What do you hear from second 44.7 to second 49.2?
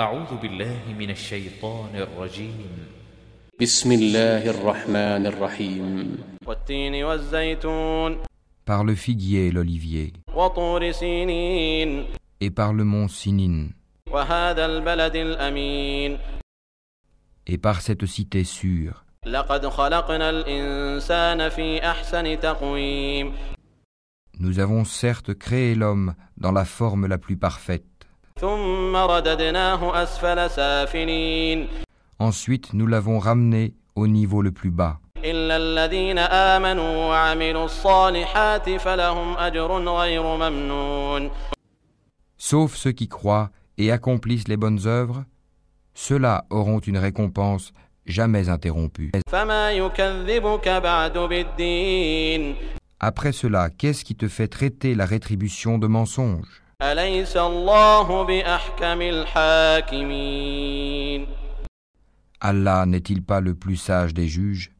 œuvres, ceux-là auront une récompense jamais interrompue.